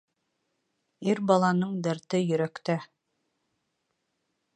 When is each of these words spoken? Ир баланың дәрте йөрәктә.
Ир 1.11 1.19
баланың 1.31 1.75
дәрте 1.87 2.21
йөрәктә. 2.23 2.79